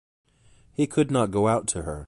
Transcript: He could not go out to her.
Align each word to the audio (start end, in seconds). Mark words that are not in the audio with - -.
He 0.73 0.87
could 0.87 1.11
not 1.11 1.29
go 1.29 1.47
out 1.47 1.67
to 1.67 1.83
her. 1.83 1.99